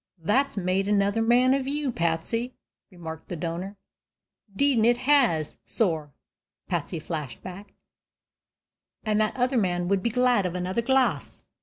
"That's 0.17 0.57
made 0.57 0.87
another 0.87 1.21
man 1.21 1.53
of 1.53 1.67
you, 1.67 1.91
Patsy," 1.91 2.55
remarked 2.89 3.27
the 3.29 3.35
donor. 3.35 3.77
"'Deed 4.55 4.79
an' 4.79 4.85
it 4.85 4.97
has, 4.97 5.59
sor," 5.63 6.11
Patsy 6.67 6.97
flashed 6.97 7.43
back, 7.43 7.75
"an' 9.03 9.19
that 9.19 9.37
other 9.37 9.57
man 9.59 9.87
would 9.89 10.01
be 10.01 10.09
glad 10.09 10.47
of 10.47 10.55
another 10.55 10.81
glass." 10.81 11.45